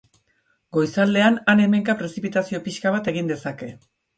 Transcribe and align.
Goizaldean 0.77 1.37
han-hemenka 1.53 1.97
prezipitazio 2.01 2.63
pixka 2.69 2.95
bat 2.97 3.11
egin 3.13 3.31
dezake. 3.35 3.71